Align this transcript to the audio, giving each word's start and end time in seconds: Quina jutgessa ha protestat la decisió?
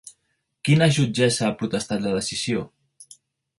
Quina 0.69 0.87
jutgessa 0.95 1.45
ha 1.49 1.53
protestat 1.61 2.03
la 2.07 2.17
decisió? 2.19 2.67